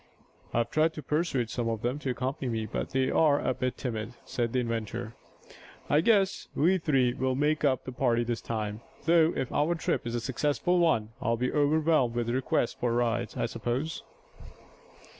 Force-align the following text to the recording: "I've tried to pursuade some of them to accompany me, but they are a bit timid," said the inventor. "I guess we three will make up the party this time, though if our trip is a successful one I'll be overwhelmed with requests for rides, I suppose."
"I've 0.51 0.71
tried 0.71 0.95
to 0.95 1.03
pursuade 1.03 1.51
some 1.51 1.69
of 1.69 1.83
them 1.83 1.99
to 1.99 2.09
accompany 2.09 2.49
me, 2.49 2.65
but 2.65 2.89
they 2.89 3.11
are 3.11 3.39
a 3.39 3.53
bit 3.53 3.77
timid," 3.77 4.13
said 4.25 4.51
the 4.51 4.59
inventor. 4.59 5.13
"I 5.91 6.01
guess 6.01 6.47
we 6.55 6.79
three 6.79 7.13
will 7.13 7.35
make 7.35 7.63
up 7.63 7.83
the 7.83 7.91
party 7.91 8.23
this 8.23 8.41
time, 8.41 8.81
though 9.05 9.31
if 9.35 9.51
our 9.51 9.75
trip 9.75 10.07
is 10.07 10.15
a 10.15 10.19
successful 10.19 10.79
one 10.79 11.09
I'll 11.21 11.37
be 11.37 11.53
overwhelmed 11.53 12.15
with 12.15 12.31
requests 12.31 12.73
for 12.73 12.91
rides, 12.91 13.37
I 13.37 13.45
suppose." 13.45 14.01